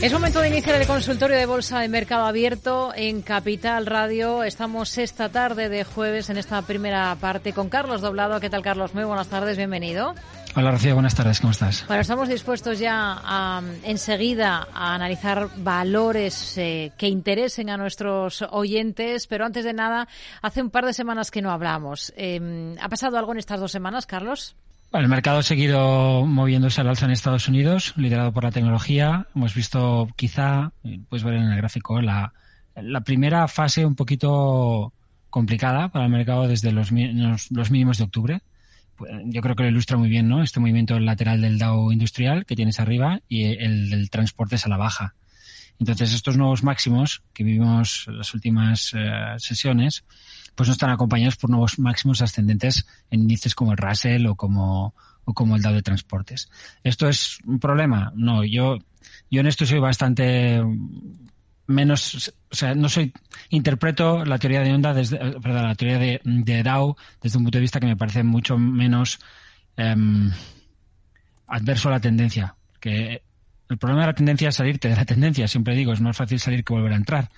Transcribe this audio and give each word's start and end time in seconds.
Es 0.00 0.12
momento 0.12 0.40
de 0.40 0.46
iniciar 0.46 0.80
el 0.80 0.86
consultorio 0.86 1.36
de 1.36 1.44
Bolsa 1.44 1.80
de 1.80 1.88
Mercado 1.88 2.24
Abierto 2.24 2.92
en 2.94 3.20
Capital 3.20 3.84
Radio. 3.84 4.44
Estamos 4.44 4.96
esta 4.96 5.28
tarde 5.28 5.68
de 5.68 5.82
jueves 5.82 6.30
en 6.30 6.36
esta 6.36 6.62
primera 6.62 7.16
parte 7.16 7.52
con 7.52 7.68
Carlos 7.68 8.00
Doblado. 8.00 8.38
¿Qué 8.38 8.48
tal, 8.48 8.62
Carlos? 8.62 8.94
Muy 8.94 9.02
buenas 9.02 9.26
tardes, 9.26 9.56
bienvenido. 9.56 10.14
Hola, 10.54 10.70
Rocío, 10.70 10.94
buenas 10.94 11.16
tardes, 11.16 11.40
¿cómo 11.40 11.50
estás? 11.50 11.84
Bueno, 11.88 12.02
estamos 12.02 12.28
dispuestos 12.28 12.78
ya 12.78 13.18
a, 13.24 13.60
enseguida 13.82 14.68
a 14.72 14.94
analizar 14.94 15.48
valores 15.56 16.56
eh, 16.58 16.92
que 16.96 17.08
interesen 17.08 17.68
a 17.68 17.76
nuestros 17.76 18.42
oyentes, 18.52 19.26
pero 19.26 19.46
antes 19.46 19.64
de 19.64 19.72
nada, 19.72 20.06
hace 20.42 20.62
un 20.62 20.70
par 20.70 20.86
de 20.86 20.92
semanas 20.92 21.32
que 21.32 21.42
no 21.42 21.50
hablamos. 21.50 22.12
Eh, 22.16 22.76
¿Ha 22.80 22.88
pasado 22.88 23.18
algo 23.18 23.32
en 23.32 23.38
estas 23.38 23.58
dos 23.58 23.72
semanas, 23.72 24.06
Carlos? 24.06 24.54
El 24.92 25.08
mercado 25.08 25.38
ha 25.38 25.42
seguido 25.42 26.24
moviéndose 26.24 26.80
al 26.80 26.88
alza 26.88 27.04
en 27.06 27.12
Estados 27.12 27.48
Unidos, 27.48 27.94
liderado 27.96 28.32
por 28.32 28.44
la 28.44 28.50
tecnología. 28.50 29.26
Hemos 29.34 29.54
visto 29.54 30.08
quizá, 30.16 30.72
puedes 31.08 31.24
ver 31.24 31.34
en 31.34 31.44
el 31.44 31.56
gráfico, 31.56 32.00
la, 32.00 32.32
la 32.74 33.02
primera 33.02 33.46
fase 33.48 33.84
un 33.84 33.94
poquito 33.94 34.92
complicada 35.30 35.88
para 35.88 36.06
el 36.06 36.10
mercado 36.10 36.48
desde 36.48 36.72
los, 36.72 36.90
los, 36.90 37.70
mínimos 37.70 37.98
de 37.98 38.04
octubre. 38.04 38.40
Pues, 38.96 39.12
yo 39.26 39.42
creo 39.42 39.54
que 39.54 39.64
lo 39.64 39.68
ilustra 39.68 39.96
muy 39.96 40.08
bien, 40.08 40.28
¿no? 40.28 40.42
Este 40.42 40.60
movimiento 40.60 40.98
lateral 40.98 41.42
del 41.42 41.58
Dow 41.58 41.92
industrial 41.92 42.46
que 42.46 42.56
tienes 42.56 42.80
arriba 42.80 43.20
y 43.28 43.44
el 43.44 43.90
del 43.90 44.10
transporte 44.10 44.56
es 44.56 44.64
a 44.64 44.68
la 44.68 44.78
baja. 44.78 45.14
Entonces, 45.78 46.12
estos 46.12 46.36
nuevos 46.36 46.62
máximos 46.62 47.22
que 47.32 47.44
vivimos 47.44 48.06
en 48.08 48.18
las 48.18 48.34
últimas 48.34 48.92
eh, 48.94 49.34
sesiones, 49.38 50.04
pues 50.54 50.68
no 50.68 50.72
están 50.72 50.90
acompañados 50.90 51.36
por 51.36 51.50
nuevos 51.50 51.78
máximos 51.78 52.20
ascendentes 52.20 52.86
en 53.10 53.20
índices 53.20 53.54
como 53.54 53.72
el 53.72 53.78
Russell 53.78 54.26
o 54.26 54.34
como, 54.34 54.94
o 55.24 55.34
como 55.34 55.54
el 55.54 55.62
Dow 55.62 55.72
de 55.72 55.82
transportes. 55.82 56.50
¿Esto 56.82 57.08
es 57.08 57.38
un 57.46 57.60
problema? 57.60 58.12
No, 58.16 58.44
yo, 58.44 58.78
yo 59.30 59.40
en 59.40 59.46
esto 59.46 59.66
soy 59.66 59.78
bastante 59.78 60.60
menos, 61.68 62.32
o 62.50 62.54
sea, 62.54 62.74
no 62.74 62.88
soy, 62.88 63.12
interpreto 63.50 64.24
la 64.24 64.38
teoría 64.38 64.62
de 64.62 64.72
onda 64.72 64.94
desde, 64.94 65.16
eh, 65.16 65.36
perdón, 65.40 65.64
la 65.64 65.74
teoría 65.74 65.98
de, 65.98 66.20
de 66.24 66.62
Dow 66.62 66.96
desde 67.22 67.38
un 67.38 67.44
punto 67.44 67.58
de 67.58 67.62
vista 67.62 67.78
que 67.78 67.86
me 67.86 67.96
parece 67.96 68.24
mucho 68.24 68.58
menos 68.58 69.20
em, 69.76 70.32
adverso 71.46 71.88
a 71.88 71.92
la 71.92 72.00
tendencia. 72.00 72.56
Que 72.80 73.22
el 73.68 73.78
problema 73.78 74.02
de 74.02 74.06
la 74.08 74.14
tendencia 74.14 74.48
es 74.48 74.56
salirte 74.56 74.88
de 74.88 74.96
la 74.96 75.04
tendencia, 75.04 75.46
siempre 75.48 75.74
digo, 75.74 75.92
es 75.92 76.00
más 76.00 76.16
fácil 76.16 76.38
salir 76.40 76.64
que 76.64 76.72
volver 76.72 76.92
a 76.92 76.96
entrar. 76.96 77.30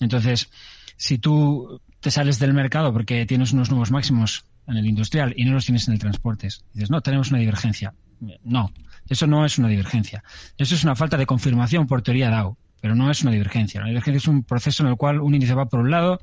Entonces, 0.00 0.50
si 0.96 1.18
tú 1.18 1.80
te 2.00 2.10
sales 2.10 2.38
del 2.38 2.54
mercado 2.54 2.92
porque 2.92 3.24
tienes 3.26 3.52
unos 3.52 3.70
nuevos 3.70 3.90
máximos 3.90 4.44
en 4.66 4.76
el 4.76 4.86
industrial 4.86 5.32
y 5.36 5.44
no 5.44 5.52
los 5.52 5.64
tienes 5.64 5.86
en 5.88 5.94
el 5.94 6.00
transporte, 6.00 6.48
dices, 6.72 6.90
no, 6.90 7.00
tenemos 7.00 7.30
una 7.30 7.38
divergencia. 7.38 7.94
No, 8.42 8.72
eso 9.08 9.26
no 9.26 9.44
es 9.44 9.58
una 9.58 9.68
divergencia. 9.68 10.22
Eso 10.56 10.74
es 10.74 10.82
una 10.84 10.96
falta 10.96 11.16
de 11.16 11.26
confirmación 11.26 11.86
por 11.86 12.02
teoría 12.02 12.30
DAO, 12.30 12.58
pero 12.80 12.94
no 12.94 13.10
es 13.10 13.22
una 13.22 13.30
divergencia. 13.30 13.80
La 13.80 13.88
divergencia 13.88 14.18
es 14.18 14.28
un 14.28 14.42
proceso 14.42 14.82
en 14.82 14.90
el 14.90 14.96
cual 14.96 15.20
un 15.20 15.34
índice 15.34 15.54
va 15.54 15.66
por 15.66 15.80
un 15.80 15.90
lado 15.90 16.20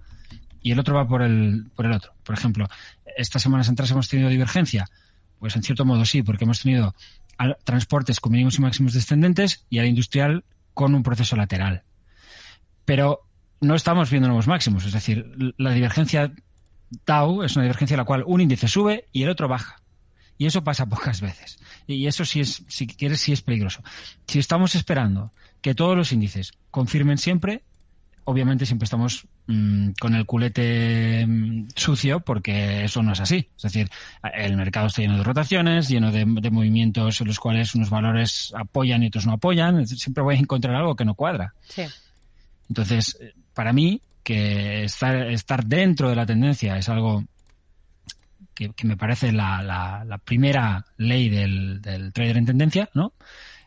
y 0.62 0.72
el 0.72 0.80
otro 0.80 0.96
va 0.96 1.08
por 1.08 1.22
el, 1.22 1.68
por 1.76 1.86
el 1.86 1.94
otro. 1.94 2.14
Por 2.24 2.36
ejemplo, 2.36 2.68
estas 3.18 3.42
semanas 3.42 3.70
atrás 3.70 3.92
hemos 3.92 4.10
tenido 4.10 4.30
divergencia. 4.30 4.86
Pues 5.40 5.56
en 5.56 5.64
cierto 5.64 5.86
modo 5.86 6.06
sí, 6.06 6.24
porque 6.24 6.44
hemos 6.44 6.62
tenido 6.62 6.96
transportes 7.64 8.20
con 8.20 8.32
mínimos 8.32 8.58
y 8.58 8.62
máximos 8.62 8.94
descendentes 8.94 9.66
y 9.70 9.80
al 9.80 9.88
industrial 9.88 10.44
con 10.74 10.96
un 10.96 11.04
proceso 11.04 11.36
lateral. 11.36 11.84
Pero 12.86 13.22
no 13.62 13.76
estamos 13.76 14.10
viendo 14.10 14.28
nuevos 14.28 14.48
máximos, 14.48 14.86
es 14.86 14.94
decir, 14.94 15.54
la 15.58 15.72
divergencia 15.72 16.34
tau 17.04 17.44
es 17.44 17.56
una 17.56 17.64
divergencia 17.64 17.96
en 17.96 18.00
la 18.00 18.06
cual 18.06 18.24
un 18.26 18.42
índice 18.42 18.68
sube 18.68 19.08
y 19.12 19.24
el 19.24 19.30
otro 19.30 19.48
baja. 19.48 19.82
Y 20.38 20.46
eso 20.46 20.64
pasa 20.64 20.86
pocas 20.90 21.22
veces. 21.22 21.60
Y 21.88 22.08
eso 22.08 22.26
sí 22.26 22.42
es, 22.42 22.64
si 22.68 22.88
quieres, 22.88 23.22
sí 23.22 23.32
es 23.32 23.42
peligroso. 23.42 23.84
Si 24.28 24.40
estamos 24.40 24.76
esperando 24.76 25.34
que 25.62 25.76
todos 25.76 25.96
los 25.96 26.12
índices 26.12 26.54
confirmen 26.72 27.18
siempre, 27.18 27.64
obviamente 28.26 28.66
siempre 28.66 28.86
estamos 28.86 29.28
mm, 29.48 29.92
con 30.00 30.16
el 30.16 30.26
culete 30.26 31.26
mm, 31.26 31.68
sucio 31.76 32.20
porque 32.20 32.84
eso 32.84 33.02
no 33.02 33.14
es 33.14 33.20
así. 33.20 33.48
Es 33.56 33.64
decir, 33.64 33.90
el 34.34 34.58
mercado 34.58 34.88
está 34.88 35.02
lleno 35.02 35.18
de 35.18 35.24
rotaciones, 35.24 35.88
lleno 35.88 36.12
de, 36.12 36.26
movimientos 36.26 37.22
en 37.22 37.28
los 37.28 37.40
cuales 37.40 37.74
unos 37.76 37.90
valores 37.90 38.54
apoyan 38.56 39.04
y 39.04 39.08
otros 39.08 39.26
no 39.26 39.34
apoyan. 39.34 39.88
Siempre 39.88 40.24
voy 40.24 40.36
a 40.36 40.40
encontrar 40.40 40.76
algo 40.76 40.96
que 40.96 41.06
no 41.06 41.16
cuadra. 41.16 41.54
Entonces, 42.68 43.18
para 43.54 43.74
mí, 43.74 44.02
que 44.24 44.84
estar, 44.86 45.16
estar 45.28 45.66
dentro 45.66 46.10
de 46.10 46.16
la 46.16 46.26
tendencia 46.26 46.78
es 46.78 46.90
algo 46.90 47.24
que, 48.56 48.72
me 48.84 48.98
parece 48.98 49.32
la, 49.32 50.20
primera 50.24 50.84
ley 50.98 51.30
del, 51.30 51.82
trader 52.14 52.38
en 52.38 52.46
tendencia, 52.46 52.90
¿no? 52.94 53.14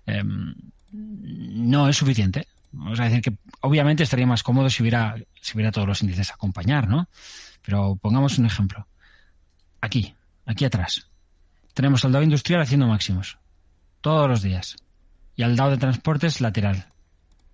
Em, 0.06 0.54
no 0.90 1.88
es 1.88 1.96
suficiente. 1.96 2.48
Vamos 2.72 2.98
a 2.98 3.04
decir 3.04 3.22
que 3.22 3.32
obviamente 3.60 4.02
estaría 4.02 4.26
más 4.26 4.42
cómodo 4.42 4.70
si 4.70 4.82
hubiera, 4.82 5.16
si 5.40 5.56
hubiera 5.56 5.72
todos 5.72 5.86
los 5.86 6.02
índices 6.02 6.30
a 6.30 6.34
acompañar, 6.34 6.88
¿no? 6.88 7.08
Pero 7.62 7.96
pongamos 7.96 8.38
un 8.38 8.46
ejemplo. 8.46 8.86
Aquí, 9.80 10.14
aquí 10.46 10.64
atrás. 10.64 11.08
Tenemos 11.74 12.04
al 12.04 12.12
Dow 12.12 12.22
industrial 12.22 12.62
haciendo 12.62 12.86
máximos. 12.86 13.38
Todos 14.00 14.28
los 14.28 14.42
días. 14.42 14.76
Y 15.36 15.42
al 15.42 15.56
Dow 15.56 15.70
de 15.70 15.76
transportes 15.76 16.40
lateral. 16.40 16.92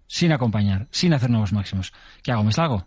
Sin 0.06 0.32
acompañar, 0.32 0.88
sin 0.91 1.12
hacer 1.14 1.31
nuevos 1.31 1.53
máximos. 1.53 1.93
¿Qué 2.22 2.32
hago? 2.32 2.44
¿Me 2.44 2.53
salgo? 2.53 2.87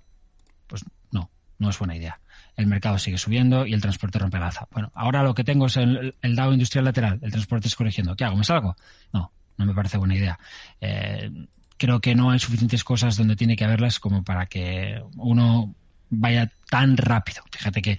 Pues 0.67 0.85
no, 1.11 1.29
no 1.59 1.69
es 1.69 1.77
buena 1.77 1.95
idea. 1.95 2.19
El 2.55 2.67
mercado 2.67 2.97
sigue 2.97 3.17
subiendo 3.17 3.65
y 3.65 3.73
el 3.73 3.81
transporte 3.81 4.17
rompe 4.17 4.39
la 4.39 4.47
alza. 4.47 4.67
Bueno, 4.71 4.91
ahora 4.95 5.21
lo 5.23 5.33
que 5.35 5.43
tengo 5.43 5.67
es 5.67 5.77
el, 5.77 6.15
el 6.21 6.35
Dow 6.35 6.51
industrial 6.51 6.85
lateral. 6.85 7.19
El 7.21 7.31
transporte 7.31 7.67
es 7.67 7.75
corrigiendo. 7.75 8.15
¿Qué 8.15 8.23
hago? 8.23 8.35
¿Me 8.35 8.43
salgo? 8.43 8.75
No, 9.13 9.31
no 9.57 9.65
me 9.65 9.73
parece 9.73 9.97
buena 9.97 10.15
idea. 10.15 10.39
Eh, 10.81 11.29
creo 11.77 11.99
que 11.99 12.15
no 12.15 12.31
hay 12.31 12.39
suficientes 12.39 12.83
cosas 12.83 13.15
donde 13.17 13.35
tiene 13.35 13.55
que 13.55 13.65
haberlas 13.65 13.99
como 13.99 14.23
para 14.23 14.47
que 14.47 15.01
uno 15.15 15.75
vaya 16.09 16.51
tan 16.69 16.97
rápido. 16.97 17.43
Fíjate 17.51 17.81
que 17.81 17.97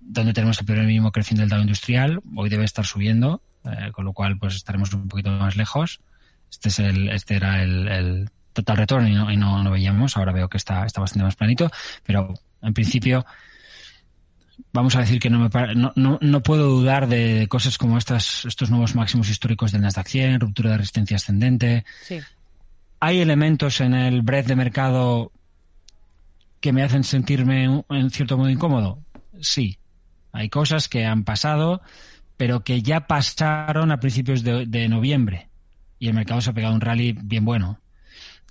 donde 0.00 0.32
tenemos 0.32 0.58
el 0.58 0.66
primer 0.66 0.86
mínimo 0.86 1.12
creciendo 1.12 1.44
el 1.44 1.50
Dow 1.50 1.60
industrial, 1.60 2.20
hoy 2.34 2.48
debe 2.48 2.64
estar 2.64 2.84
subiendo, 2.84 3.42
eh, 3.64 3.90
con 3.92 4.04
lo 4.04 4.12
cual 4.12 4.38
pues 4.38 4.56
estaremos 4.56 4.92
un 4.92 5.08
poquito 5.08 5.30
más 5.30 5.56
lejos. 5.56 6.00
Este 6.50 6.68
es 6.68 6.78
el, 6.78 7.08
este 7.10 7.36
era 7.36 7.62
el, 7.62 8.30
total 8.52 8.78
retorno 8.78 9.08
y, 9.08 9.14
no, 9.14 9.30
y 9.30 9.36
no, 9.36 9.70
veíamos. 9.70 10.16
Ahora 10.16 10.32
veo 10.32 10.48
que 10.48 10.56
está, 10.56 10.84
está 10.84 11.00
bastante 11.00 11.24
más 11.24 11.36
planito, 11.36 11.70
pero 12.04 12.34
en 12.62 12.74
principio 12.74 13.24
vamos 14.72 14.96
a 14.96 15.00
decir 15.00 15.20
que 15.20 15.30
no, 15.30 15.38
me 15.38 15.74
no, 15.74 15.92
no, 15.94 16.18
no, 16.20 16.42
puedo 16.42 16.66
dudar 16.68 17.06
de 17.06 17.46
cosas 17.48 17.78
como 17.78 17.96
estas, 17.96 18.44
estos 18.44 18.70
nuevos 18.70 18.94
máximos 18.94 19.28
históricos 19.28 19.72
del 19.72 19.82
Nasdaq 19.82 20.08
100, 20.08 20.40
ruptura 20.40 20.70
de 20.70 20.78
resistencia 20.78 21.16
ascendente, 21.16 21.84
sí. 22.02 22.20
¿Hay 23.00 23.20
elementos 23.20 23.80
en 23.80 23.94
el 23.94 24.20
breadth 24.20 24.46
de 24.46 24.56
mercado 24.56 25.32
que 26.60 26.72
me 26.72 26.82
hacen 26.82 27.02
sentirme 27.02 27.82
en 27.88 28.10
cierto 28.10 28.36
modo 28.36 28.50
incómodo? 28.50 29.02
Sí. 29.40 29.78
Hay 30.32 30.50
cosas 30.50 30.88
que 30.88 31.06
han 31.06 31.24
pasado, 31.24 31.80
pero 32.36 32.62
que 32.62 32.82
ya 32.82 33.06
pasaron 33.06 33.90
a 33.90 34.00
principios 34.00 34.44
de, 34.44 34.88
noviembre 34.88 35.48
y 35.98 36.08
el 36.08 36.14
mercado 36.14 36.40
se 36.40 36.50
ha 36.50 36.52
pegado 36.52 36.74
un 36.74 36.80
rally 36.80 37.12
bien 37.12 37.44
bueno. 37.44 37.80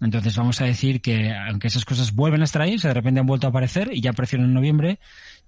Entonces 0.01 0.35
vamos 0.35 0.59
a 0.61 0.66
decir 0.66 1.01
que 1.01 1.33
aunque 1.33 1.67
esas 1.67 1.85
cosas 1.85 2.13
vuelven 2.16 2.41
a 2.41 2.45
estar 2.45 2.61
ahí, 2.61 2.77
de 2.77 2.93
repente 2.93 3.19
han 3.19 3.27
vuelto 3.27 3.47
a 3.47 3.49
aparecer 3.51 3.89
y 3.93 4.01
ya 4.01 4.11
aparecieron 4.11 4.47
en 4.47 4.53
noviembre, 4.53 4.99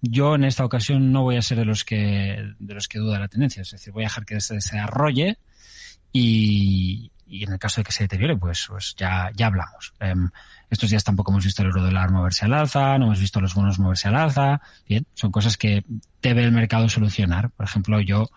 yo 0.02 0.36
en 0.36 0.44
esta 0.44 0.64
ocasión 0.64 1.12
no 1.12 1.24
voy 1.24 1.38
a 1.38 1.42
ser 1.42 1.58
de 1.58 1.66
los 1.66 1.84
que 1.84 2.54
de 2.60 2.74
los 2.74 2.88
que 2.88 3.00
duda 3.00 3.20
la 3.20 3.30
tendencia, 3.30 3.62
es 3.62 3.72
decir, 3.72 3.94
voy 3.94 4.04
a 4.04 4.08
dejar 4.08 4.26
que 4.26 4.42
se 4.42 4.56
desarrolle 4.56 5.38
y, 6.12 7.12
y 7.32 7.46
en 7.46 7.54
el 7.54 7.60
caso 7.60 7.80
de 7.80 7.86
que 7.86 7.94
se 7.94 8.04
deteriore, 8.04 8.36
pues, 8.36 8.66
pues 8.68 8.94
ya, 8.98 9.32
ya 9.34 9.48
hablamos. 9.48 9.94
Em, 10.02 10.30
estos 10.70 10.90
días 10.90 11.04
tampoco 11.04 11.32
hemos 11.32 11.46
visto 11.46 11.62
el 11.62 11.70
euro 11.70 11.82
dólar 11.82 12.12
moverse 12.12 12.46
al 12.46 12.54
alza, 12.54 12.98
no 12.98 13.06
hemos 13.06 13.22
visto 13.22 13.40
los 13.40 13.56
bonos 13.56 13.80
moverse 13.80 14.10
al 14.10 14.18
alza. 14.18 14.62
Bien, 14.88 15.06
son 15.14 15.32
cosas 15.32 15.56
que 15.58 15.86
debe 16.22 16.44
el 16.44 16.52
mercado 16.52 16.90
solucionar. 16.90 17.50
Por 17.52 17.66
ejemplo, 17.66 18.02
yo, 18.02 18.30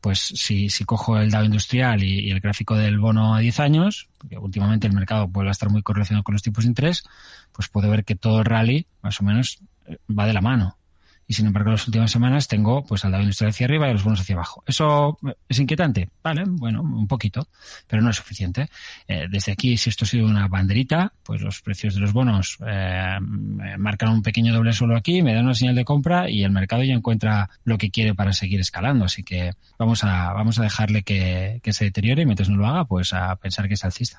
pues 0.00 0.18
si, 0.18 0.68
si 0.68 0.84
cojo 0.84 1.16
el 1.16 1.30
Dow 1.30 1.44
industrial 1.44 2.02
y, 2.02 2.32
el 2.32 2.40
gráfico 2.40 2.74
del 2.74 2.98
bono 2.98 3.36
a 3.36 3.38
10 3.38 3.60
años, 3.60 4.08
porque 4.18 4.36
últimamente 4.36 4.88
el 4.88 4.94
mercado 4.94 5.28
vuelve 5.28 5.50
a 5.50 5.52
estar 5.52 5.70
muy 5.70 5.82
correlacionado 5.82 6.24
con 6.24 6.32
los 6.32 6.42
tipos 6.42 6.64
de 6.64 6.70
interés, 6.70 7.04
pues 7.52 7.68
puedo 7.68 7.88
ver 7.88 8.04
que 8.04 8.16
todo 8.16 8.40
el 8.40 8.44
rally, 8.46 8.88
más 9.00 9.20
o 9.20 9.24
menos, 9.24 9.58
eh, 9.86 9.98
va 10.10 10.26
de 10.26 10.32
la 10.32 10.40
mano 10.40 10.76
y 11.26 11.34
sin 11.34 11.46
embargo 11.46 11.70
en 11.70 11.74
las 11.74 11.86
últimas 11.86 12.10
semanas 12.10 12.48
tengo 12.48 12.84
pues 12.84 13.04
al 13.04 13.12
lado 13.12 13.22
industrial 13.22 13.50
hacia 13.50 13.66
arriba 13.66 13.88
y 13.88 13.92
los 13.92 14.04
bonos 14.04 14.20
hacia 14.20 14.34
abajo. 14.34 14.62
¿Eso 14.66 15.18
es 15.48 15.58
inquietante? 15.58 16.10
Vale, 16.22 16.44
bueno, 16.46 16.82
un 16.82 17.06
poquito, 17.06 17.48
pero 17.86 18.02
no 18.02 18.10
es 18.10 18.16
suficiente. 18.16 18.68
Eh, 19.08 19.26
desde 19.30 19.52
aquí, 19.52 19.76
si 19.76 19.90
esto 19.90 20.04
ha 20.04 20.08
sido 20.08 20.26
una 20.26 20.48
banderita, 20.48 21.12
pues 21.22 21.40
los 21.40 21.60
precios 21.62 21.94
de 21.94 22.00
los 22.00 22.12
bonos 22.12 22.58
eh, 22.66 23.18
marcan 23.78 24.10
un 24.10 24.22
pequeño 24.22 24.52
doble 24.52 24.72
suelo 24.72 24.96
aquí, 24.96 25.22
me 25.22 25.34
dan 25.34 25.44
una 25.44 25.54
señal 25.54 25.74
de 25.74 25.84
compra 25.84 26.30
y 26.30 26.44
el 26.44 26.50
mercado 26.50 26.82
ya 26.82 26.94
encuentra 26.94 27.50
lo 27.64 27.78
que 27.78 27.90
quiere 27.90 28.14
para 28.14 28.32
seguir 28.32 28.60
escalando. 28.60 29.04
Así 29.04 29.22
que 29.22 29.52
vamos 29.78 30.04
a, 30.04 30.32
vamos 30.32 30.58
a 30.58 30.62
dejarle 30.62 31.02
que, 31.02 31.60
que 31.62 31.72
se 31.72 31.84
deteriore 31.84 32.22
y 32.22 32.26
mientras 32.26 32.48
no 32.48 32.56
lo 32.56 32.66
haga, 32.66 32.84
pues 32.84 33.12
a 33.12 33.34
pensar 33.36 33.68
que 33.68 33.74
es 33.74 33.84
alcista. 33.84 34.04